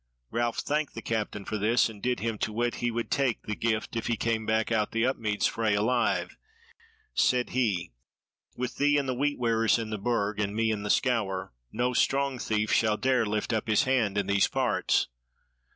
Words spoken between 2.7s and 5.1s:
that he would take the gift if he came back out the